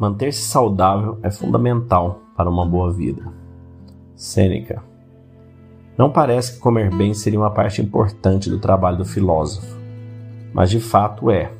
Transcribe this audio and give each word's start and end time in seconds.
manter-se 0.00 0.40
saudável 0.40 1.18
é 1.22 1.30
fundamental 1.30 2.22
para 2.34 2.48
uma 2.48 2.64
boa 2.64 2.90
vida. 2.90 3.22
Sêneca. 4.16 4.82
Não 5.96 6.10
parece 6.10 6.54
que 6.54 6.58
comer 6.58 6.90
bem 6.94 7.12
seria 7.12 7.38
uma 7.38 7.50
parte 7.50 7.82
importante 7.82 8.48
do 8.48 8.58
trabalho 8.58 8.96
do 8.96 9.04
filósofo, 9.04 9.76
mas 10.54 10.70
de 10.70 10.80
fato 10.80 11.30
é. 11.30 11.52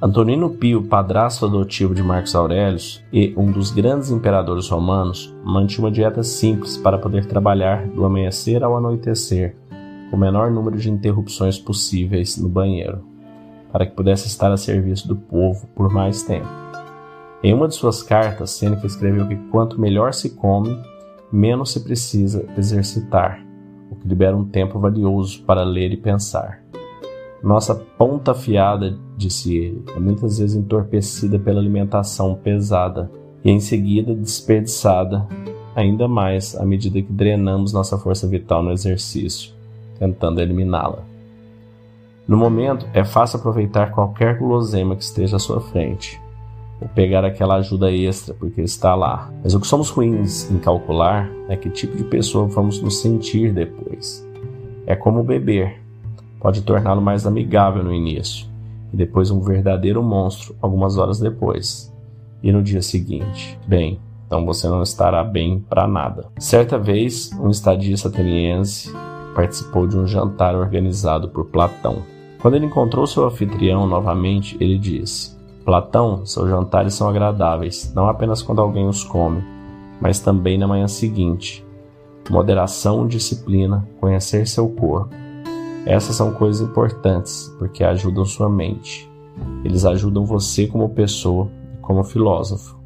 Antonino 0.00 0.50
Pio, 0.50 0.82
padrasto 0.82 1.46
adotivo 1.46 1.94
de 1.94 2.02
Marcos 2.02 2.34
Aurélio 2.34 2.78
e 3.10 3.32
um 3.34 3.50
dos 3.50 3.70
grandes 3.70 4.10
imperadores 4.10 4.68
romanos, 4.68 5.34
mantinha 5.42 5.86
uma 5.86 5.90
dieta 5.90 6.22
simples 6.22 6.76
para 6.76 6.98
poder 6.98 7.24
trabalhar 7.24 7.86
do 7.86 8.04
amanhecer 8.04 8.62
ao 8.62 8.76
anoitecer, 8.76 9.56
com 10.10 10.18
o 10.18 10.20
menor 10.20 10.50
número 10.50 10.76
de 10.76 10.90
interrupções 10.90 11.58
possíveis 11.58 12.36
no 12.36 12.50
banheiro, 12.50 13.02
para 13.72 13.86
que 13.86 13.96
pudesse 13.96 14.26
estar 14.26 14.52
a 14.52 14.56
serviço 14.58 15.08
do 15.08 15.16
povo 15.16 15.66
por 15.74 15.90
mais 15.90 16.22
tempo. 16.22 16.65
Em 17.42 17.52
uma 17.54 17.68
de 17.68 17.74
suas 17.74 18.02
cartas, 18.02 18.50
Sêneca 18.50 18.86
escreveu 18.86 19.26
que 19.28 19.36
quanto 19.50 19.80
melhor 19.80 20.14
se 20.14 20.30
come, 20.30 20.76
menos 21.30 21.72
se 21.72 21.80
precisa 21.80 22.46
exercitar, 22.56 23.44
o 23.90 23.96
que 23.96 24.08
libera 24.08 24.36
um 24.36 24.44
tempo 24.44 24.78
valioso 24.78 25.42
para 25.42 25.62
ler 25.62 25.92
e 25.92 25.96
pensar. 25.96 26.62
Nossa 27.42 27.74
ponta 27.74 28.32
afiada, 28.32 28.98
disse 29.16 29.54
ele, 29.54 29.84
é 29.94 29.98
muitas 29.98 30.38
vezes 30.38 30.56
entorpecida 30.56 31.38
pela 31.38 31.60
alimentação 31.60 32.34
pesada 32.34 33.10
e 33.44 33.50
em 33.50 33.60
seguida 33.60 34.14
desperdiçada 34.14 35.26
ainda 35.76 36.08
mais 36.08 36.56
à 36.56 36.64
medida 36.64 37.02
que 37.02 37.12
drenamos 37.12 37.74
nossa 37.74 37.98
força 37.98 38.26
vital 38.26 38.62
no 38.62 38.72
exercício, 38.72 39.52
tentando 39.98 40.40
eliminá-la. 40.40 41.04
No 42.26 42.38
momento, 42.38 42.88
é 42.94 43.04
fácil 43.04 43.38
aproveitar 43.38 43.92
qualquer 43.92 44.38
guloseima 44.38 44.96
que 44.96 45.04
esteja 45.04 45.36
à 45.36 45.38
sua 45.38 45.60
frente, 45.60 46.18
ou 46.80 46.88
pegar 46.88 47.24
aquela 47.24 47.56
ajuda 47.56 47.90
extra 47.90 48.34
porque 48.34 48.60
está 48.60 48.94
lá. 48.94 49.30
Mas 49.42 49.54
o 49.54 49.60
que 49.60 49.66
somos 49.66 49.90
ruins 49.90 50.50
em 50.50 50.58
calcular 50.58 51.30
é 51.48 51.56
que 51.56 51.70
tipo 51.70 51.96
de 51.96 52.04
pessoa 52.04 52.46
vamos 52.46 52.80
nos 52.80 53.00
sentir 53.00 53.52
depois. 53.52 54.26
É 54.86 54.94
como 54.94 55.22
beber 55.22 55.86
pode 56.40 56.62
torná-lo 56.62 57.02
mais 57.02 57.26
amigável 57.26 57.82
no 57.82 57.92
início, 57.92 58.46
e 58.92 58.96
depois 58.96 59.30
um 59.30 59.40
verdadeiro 59.40 60.02
monstro 60.02 60.54
algumas 60.60 60.96
horas 60.96 61.18
depois. 61.18 61.92
E 62.42 62.52
no 62.52 62.62
dia 62.62 62.82
seguinte, 62.82 63.58
bem, 63.66 63.98
então 64.26 64.44
você 64.44 64.68
não 64.68 64.82
estará 64.82 65.24
bem 65.24 65.58
para 65.58 65.88
nada. 65.88 66.26
Certa 66.38 66.78
vez, 66.78 67.30
um 67.40 67.50
estadista 67.50 68.08
ateniense 68.08 68.92
participou 69.34 69.86
de 69.86 69.96
um 69.96 70.06
jantar 70.06 70.54
organizado 70.54 71.28
por 71.28 71.46
Platão. 71.46 72.02
Quando 72.40 72.54
ele 72.54 72.66
encontrou 72.66 73.06
seu 73.06 73.26
anfitrião 73.26 73.86
novamente, 73.86 74.56
ele 74.60 74.78
disse: 74.78 75.35
Platão, 75.66 76.24
seus 76.24 76.48
jantares 76.48 76.94
são 76.94 77.08
agradáveis, 77.08 77.92
não 77.94 78.08
apenas 78.08 78.40
quando 78.40 78.62
alguém 78.62 78.88
os 78.88 79.04
come, 79.04 79.44
mas 80.00 80.20
também 80.20 80.56
na 80.56 80.66
manhã 80.66 80.88
seguinte. 80.88 81.62
Moderação, 82.30 83.06
disciplina, 83.06 83.86
conhecer 84.00 84.46
seu 84.46 84.68
corpo 84.70 85.26
essas 85.86 86.16
são 86.16 86.32
coisas 86.32 86.68
importantes 86.68 87.54
porque 87.60 87.84
ajudam 87.84 88.24
sua 88.24 88.50
mente. 88.50 89.08
Eles 89.64 89.84
ajudam 89.84 90.26
você 90.26 90.66
como 90.66 90.88
pessoa 90.88 91.48
e 91.74 91.80
como 91.80 92.02
filósofo. 92.02 92.76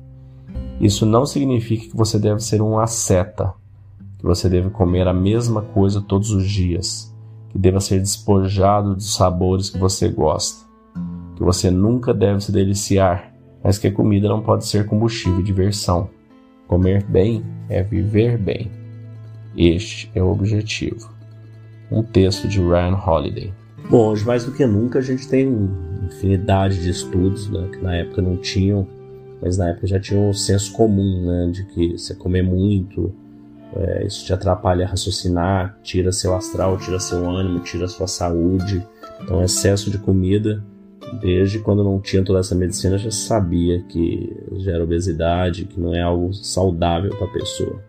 Isso 0.79 1.07
não 1.07 1.25
significa 1.25 1.89
que 1.89 1.97
você 1.97 2.19
deve 2.19 2.41
ser 2.41 2.61
um 2.61 2.79
asceta, 2.79 3.55
que 4.19 4.25
você 4.25 4.51
deve 4.51 4.69
comer 4.69 5.09
a 5.09 5.15
mesma 5.15 5.63
coisa 5.63 6.03
todos 6.03 6.31
os 6.31 6.47
dias, 6.47 7.15
que 7.49 7.59
deva 7.59 7.81
ser 7.81 8.01
despojado 8.01 8.95
dos 8.95 9.15
sabores 9.15 9.71
que 9.71 9.79
você 9.79 10.07
gosta, 10.11 10.67
que 11.41 11.45
você 11.45 11.71
nunca 11.71 12.13
deve 12.13 12.41
se 12.43 12.53
deliciar, 12.53 13.33
mas 13.65 13.79
que 13.79 13.87
a 13.87 13.93
comida 13.93 14.29
não 14.29 14.43
pode 14.43 14.67
ser 14.67 14.85
combustível 14.85 15.41
e 15.41 15.43
diversão. 15.43 16.11
Comer 16.69 17.03
bem 17.03 17.43
é 17.67 17.83
viver 17.83 18.37
bem. 18.37 18.71
Este 19.57 20.11
é 20.15 20.23
o 20.23 20.31
objetivo 20.31 21.09
um 21.91 22.03
texto 22.03 22.47
de 22.47 22.61
Ryan 22.61 22.95
Holiday. 22.95 23.53
Bom, 23.89 24.11
hoje 24.11 24.25
mais 24.25 24.45
do 24.45 24.53
que 24.53 24.65
nunca 24.65 25.01
a 25.01 25.03
gente 25.03 25.27
tem 25.29 25.69
infinidade 26.07 26.81
de 26.81 26.91
estudos 26.91 27.51
né, 27.51 27.69
que 27.73 27.79
na 27.79 27.97
época 27.97 28.23
não 28.23 28.37
tinham, 28.37 28.87
mas 29.43 29.57
na 29.57 29.71
época 29.71 29.87
já 29.87 29.99
tinham 29.99 30.29
um 30.29 30.33
senso 30.33 30.73
comum 30.73 31.27
né, 31.27 31.51
de 31.51 31.65
que 31.65 31.99
você 31.99 32.15
comer 32.15 32.43
muito, 32.43 33.13
é, 33.75 34.07
isso 34.07 34.25
te 34.25 34.33
atrapalha 34.33 34.85
a 34.85 34.89
raciocinar, 34.89 35.79
tira 35.83 36.13
seu 36.13 36.35
astral, 36.35 36.77
tira 36.79 37.01
seu 37.01 37.29
ânimo, 37.29 37.61
tira 37.61 37.89
sua 37.89 38.07
saúde. 38.07 38.87
Então, 39.23 39.43
excesso 39.43 39.91
de 39.91 39.99
comida, 39.99 40.63
desde 41.21 41.59
quando 41.59 41.83
não 41.83 42.01
tinha 42.01 42.23
toda 42.23 42.41
essa 42.41 42.55
medicina, 42.55 42.99
já 42.99 43.11
sabia 43.11 43.83
que 43.89 44.37
gera 44.59 44.85
obesidade, 44.85 45.65
que 45.65 45.81
não 45.81 45.95
é 45.95 46.01
algo 46.01 46.33
saudável 46.33 47.11
para 47.17 47.27
a 47.27 47.31
pessoa. 47.31 47.81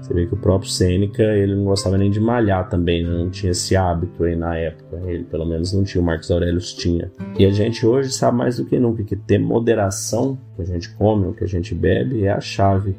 Você 0.00 0.14
vê 0.14 0.26
que 0.26 0.34
o 0.34 0.36
próprio 0.36 0.68
Sêneca, 0.68 1.22
ele 1.22 1.54
não 1.54 1.64
gostava 1.64 1.96
nem 1.96 2.10
de 2.10 2.18
malhar 2.18 2.68
também, 2.68 3.04
né? 3.04 3.10
não 3.10 3.30
tinha 3.30 3.52
esse 3.52 3.76
hábito 3.76 4.24
aí 4.24 4.34
na 4.34 4.56
época. 4.56 5.00
Ele 5.06 5.22
pelo 5.22 5.46
menos 5.46 5.72
não 5.72 5.84
tinha, 5.84 6.02
o 6.02 6.04
Marcos 6.04 6.30
Aurelius 6.30 6.74
tinha. 6.74 7.10
E 7.38 7.46
a 7.46 7.50
gente 7.50 7.86
hoje 7.86 8.10
sabe 8.10 8.36
mais 8.36 8.56
do 8.56 8.64
que 8.64 8.78
nunca 8.80 9.04
que 9.04 9.14
ter 9.14 9.38
moderação, 9.38 10.36
que 10.56 10.62
a 10.62 10.64
gente 10.64 10.92
come, 10.94 11.26
o 11.26 11.32
que 11.32 11.44
a 11.44 11.48
gente 11.48 11.72
bebe, 11.74 12.24
é 12.24 12.32
a 12.32 12.40
chave 12.40 12.96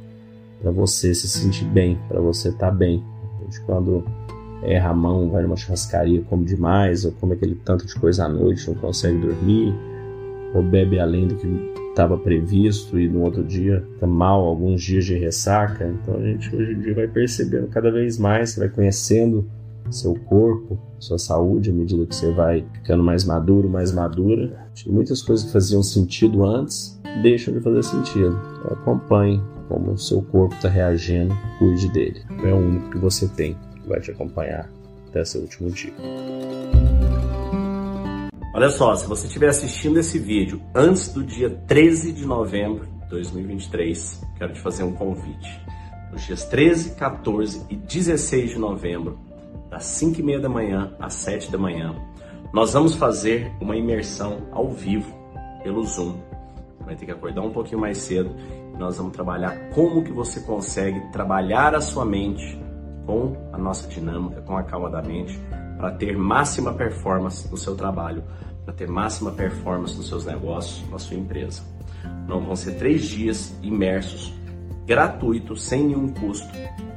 para 0.62 0.72
você 0.72 1.14
se 1.14 1.28
sentir 1.28 1.66
bem, 1.66 2.00
para 2.08 2.22
você 2.22 2.50
estar 2.50 2.70
tá 2.70 2.72
bem. 2.72 3.04
A 3.42 3.44
gente, 3.44 3.62
quando 3.62 4.06
erra 4.66 4.90
a 4.90 4.94
mão, 4.94 5.30
vai 5.30 5.44
numa 5.44 5.56
churrascaria, 5.56 6.22
come 6.30 6.46
demais, 6.46 7.06
ou 7.06 7.12
come 7.14 7.34
aquele 7.34 7.56
tanto 7.56 7.86
de 7.86 7.96
coisa 7.96 8.26
à 8.26 8.30
noite, 8.30 8.68
não 8.68 8.76
consegue 8.76 9.18
dormir, 9.18 9.74
ou 10.54 10.62
bebe 10.62 11.00
além 11.00 11.28
do 11.28 11.36
que 11.36 11.48
estava 11.90 12.18
previsto 12.18 13.00
e 13.00 13.08
no 13.08 13.22
outro 13.22 13.44
dia 13.44 13.84
está 13.94 14.08
mal, 14.08 14.46
alguns 14.46 14.82
dias 14.82 15.06
de 15.06 15.16
ressaca. 15.16 15.88
Então 15.88 16.16
a 16.18 16.22
gente 16.22 16.56
hoje 16.56 16.74
em 16.74 16.80
dia 16.80 16.94
vai 16.96 17.08
percebendo 17.08 17.68
cada 17.68 17.92
vez 17.92 18.18
mais, 18.18 18.56
vai 18.56 18.70
conhecendo 18.70 19.46
seu 19.92 20.16
corpo, 20.16 20.80
sua 20.98 21.20
saúde 21.20 21.70
à 21.70 21.74
medida 21.74 22.06
que 22.06 22.16
você 22.16 22.32
vai 22.32 22.66
ficando 22.74 23.04
mais 23.04 23.26
maduro, 23.26 23.70
mais 23.70 23.92
madura. 23.92 24.66
Muitas 24.88 25.22
coisas 25.22 25.46
que 25.46 25.52
faziam 25.52 25.84
sentido 25.84 26.44
antes 26.44 27.00
deixam 27.22 27.54
de 27.54 27.60
fazer 27.60 27.84
sentido. 27.84 28.40
Então 28.60 28.74
acompanhe 28.74 29.42
como 29.68 29.92
o 29.92 29.98
seu 29.98 30.22
corpo 30.22 30.56
está 30.56 30.70
reagindo, 30.70 31.36
cuide 31.60 31.90
dele. 31.90 32.22
É 32.44 32.52
o 32.52 32.58
único 32.58 32.90
que 32.90 32.98
você 32.98 33.28
tem 33.28 33.56
que 33.84 33.90
vai 33.90 34.00
te 34.00 34.12
acompanhar 34.12 34.70
até 35.10 35.24
seu 35.24 35.42
último 35.42 35.70
dia. 35.70 35.94
Olha 38.56 38.70
só, 38.70 38.96
se 38.96 39.06
você 39.08 39.28
estiver 39.28 39.50
assistindo 39.50 40.00
esse 40.00 40.18
vídeo 40.18 40.62
antes 40.74 41.10
do 41.10 41.24
dia 41.24 41.50
13 41.68 42.14
de 42.14 42.26
novembro 42.26 42.86
de 42.86 43.10
2023, 43.10 44.22
quero 44.38 44.54
te 44.54 44.60
fazer 44.60 44.84
um 44.84 44.94
convite. 44.94 45.62
Nos 46.12 46.24
dias 46.24 46.46
13, 46.46 46.92
14 46.96 47.66
e 47.70 47.76
16 47.76 48.52
de 48.52 48.58
novembro, 48.58 49.20
das 49.70 49.86
5 49.86 50.20
e 50.20 50.24
meia 50.24 50.40
da 50.40 50.50
manhã 50.50 50.96
às 51.00 51.16
7 51.16 51.52
da 51.52 51.58
manhã, 51.58 51.96
nós 52.54 52.74
vamos 52.74 52.96
fazer 52.96 53.52
uma 53.60 53.76
imersão 53.76 54.48
ao 54.52 54.70
vivo 54.70 55.12
pelo 55.64 55.84
Zoom. 55.84 56.16
Vai 56.86 56.96
ter 56.96 57.06
que 57.06 57.12
acordar 57.12 57.42
um 57.42 57.52
pouquinho 57.52 57.82
mais 57.82 57.98
cedo 57.98 58.36
nós 58.78 58.98
vamos 58.98 59.14
trabalhar 59.14 59.70
como 59.70 60.04
que 60.04 60.12
você 60.12 60.40
consegue 60.42 61.00
trabalhar 61.12 61.76
a 61.76 61.82
sua 61.82 62.06
mente 62.06 62.60
com 63.06 63.36
a 63.52 63.58
nossa 63.58 63.88
dinâmica, 63.88 64.42
com 64.42 64.58
a 64.58 64.64
calma 64.64 64.90
da 64.90 65.02
mente, 65.02 65.40
para 65.78 65.92
ter 65.92 66.18
máxima 66.18 66.74
performance 66.74 67.50
no 67.50 67.58
seu 67.58 67.76
trabalho, 67.76 68.24
para 68.66 68.74
ter 68.74 68.88
máxima 68.88 69.32
performance 69.32 69.96
nos 69.98 70.08
seus 70.08 70.26
negócios, 70.26 70.90
na 70.90 70.98
sua 70.98 71.18
empresa. 71.18 71.62
Não 72.28 72.40
vão 72.40 72.56
ser 72.56 72.74
três 72.78 73.04
dias 73.04 73.54
imersos, 73.62 74.34
gratuitos, 74.86 75.64
sem 75.64 75.88
nenhum 75.88 76.10
custo, 76.10 76.48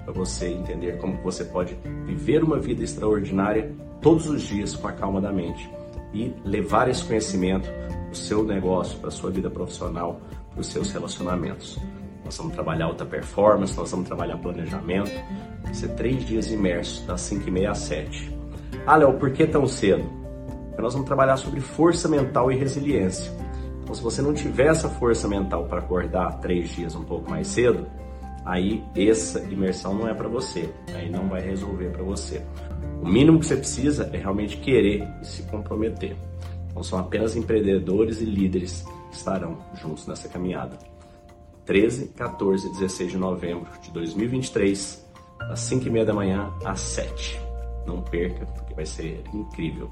para 0.05 0.12
você 0.12 0.49
entender 0.49 0.99
como 0.99 1.17
você 1.22 1.44
pode 1.44 1.77
viver 2.05 2.44
uma 2.44 2.59
vida 2.59 2.84
extraordinária 2.84 3.75
todos 4.00 4.28
os 4.28 4.43
dias 4.43 4.77
com 4.77 4.87
a 4.87 4.93
calma 4.93 5.21
da 5.21 5.33
mente 5.33 5.69
e 6.12 6.33
levar 6.44 6.88
esse 6.88 7.05
conhecimento 7.05 7.69
para 7.69 8.12
o 8.12 8.15
seu 8.15 8.44
negócio, 8.44 8.99
para 8.99 9.08
a 9.08 9.12
sua 9.12 9.31
vida 9.31 9.50
profissional, 9.50 10.20
para 10.53 10.61
os 10.61 10.69
seus 10.69 10.93
relacionamentos. 10.93 11.79
Nós 12.25 12.37
vamos 12.38 12.55
trabalhar 12.55 12.87
alta 12.87 13.05
performance, 13.05 13.76
nós 13.76 13.91
vamos 13.91 14.06
trabalhar 14.06 14.37
planejamento. 14.38 15.12
Ser 15.73 15.89
três 15.89 16.25
dias 16.25 16.51
imersos, 16.51 17.05
das 17.07 17.21
5 17.23 17.49
e 17.49 17.51
meia 17.51 17.71
às 17.73 17.79
7. 17.79 18.35
Ah, 18.87 18.97
Léo, 18.97 19.15
por 19.15 19.31
que 19.31 19.47
tão 19.47 19.67
cedo? 19.67 20.05
Porque 20.69 20.83
nós 20.83 20.93
vamos 20.93 21.07
trabalhar 21.07 21.37
sobre 21.37 21.61
força 21.61 22.09
mental 22.09 22.51
e 22.51 22.57
resiliência. 22.57 23.33
Então, 23.83 23.95
se 23.95 24.03
você 24.03 24.21
não 24.21 24.35
tiver 24.35 24.67
essa 24.67 24.89
força 24.89 25.29
mental 25.29 25.67
para 25.67 25.79
acordar 25.79 26.41
três 26.41 26.71
dias 26.71 26.95
um 26.95 27.05
pouco 27.05 27.31
mais 27.31 27.47
cedo, 27.47 27.87
aí 28.45 28.83
essa 28.97 29.41
imersão 29.41 29.95
não 29.95 30.09
é 30.09 30.15
para 30.15 30.29
você, 30.29 30.69
aí 30.95 31.09
não 31.11 31.29
vai 31.29 31.41
resolver 31.41 31.91
para 31.91 32.03
você. 32.03 32.43
O 33.01 33.09
mínimo 33.09 33.39
que 33.39 33.47
você 33.47 33.57
precisa 33.57 34.11
é 34.13 34.17
realmente 34.17 34.57
querer 34.57 35.09
e 35.23 35.25
se 35.25 35.43
comprometer. 35.45 36.17
Então 36.69 36.83
são 36.83 36.99
apenas 36.99 37.37
empreendedores 37.37 38.21
e 38.21 38.25
líderes 38.25 38.85
que 39.11 39.17
estarão 39.17 39.59
juntos 39.81 40.07
nessa 40.07 40.29
caminhada. 40.29 40.77
13, 41.65 42.09
14 42.09 42.67
e 42.67 42.73
16 42.73 43.13
de 43.13 43.19
novembro 43.19 43.69
de 43.81 43.91
2023, 43.91 45.06
das 45.38 45.61
5 45.61 45.87
e 45.87 45.91
meia 45.91 46.05
da 46.05 46.12
manhã 46.12 46.50
às 46.65 46.81
7. 46.81 47.41
Não 47.87 48.03
perca, 48.03 48.47
porque 48.47 48.75
vai 48.75 48.87
ser 48.87 49.23
incrível. 49.33 49.91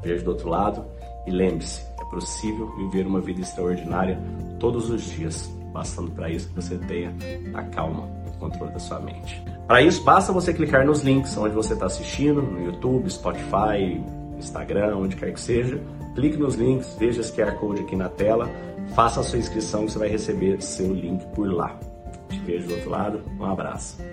Te 0.00 0.08
vejo 0.08 0.24
do 0.24 0.30
outro 0.30 0.48
lado 0.48 0.84
e 1.26 1.30
lembre-se, 1.30 1.82
é 2.00 2.04
possível 2.06 2.74
viver 2.76 3.06
uma 3.06 3.20
vida 3.20 3.40
extraordinária 3.40 4.18
todos 4.58 4.90
os 4.90 5.02
dias, 5.02 5.46
bastando 5.72 6.10
para 6.10 6.30
isso 6.30 6.48
que 6.48 6.54
você 6.54 6.76
tenha 6.78 7.14
a 7.54 7.62
calma 7.64 8.08
e 8.26 8.36
controle 8.38 8.72
da 8.72 8.78
sua 8.78 9.00
mente. 9.00 9.42
Para 9.66 9.82
isso, 9.82 10.02
basta 10.04 10.32
você 10.32 10.52
clicar 10.52 10.84
nos 10.84 11.02
links 11.02 11.36
onde 11.36 11.54
você 11.54 11.74
está 11.74 11.86
assistindo, 11.86 12.42
no 12.42 12.64
YouTube, 12.64 13.08
Spotify, 13.10 14.02
Instagram, 14.36 14.96
onde 14.96 15.16
quer 15.16 15.32
que 15.32 15.40
seja. 15.40 15.80
Clique 16.14 16.36
nos 16.36 16.56
links, 16.56 16.94
veja 16.98 17.20
esse 17.20 17.32
QR 17.32 17.52
Code 17.58 17.82
aqui 17.82 17.96
na 17.96 18.08
tela, 18.08 18.50
faça 18.94 19.20
a 19.20 19.22
sua 19.22 19.38
inscrição 19.38 19.86
que 19.86 19.92
você 19.92 19.98
vai 19.98 20.08
receber 20.08 20.60
seu 20.60 20.92
link 20.92 21.24
por 21.28 21.50
lá. 21.50 21.78
Te 22.28 22.38
vejo 22.40 22.68
do 22.68 22.74
outro 22.74 22.90
lado, 22.90 23.22
um 23.38 23.44
abraço. 23.44 24.11